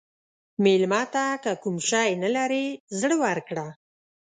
[0.63, 2.65] مېلمه ته که کوم شی نه لرې،
[2.99, 3.67] زړه ورکړه.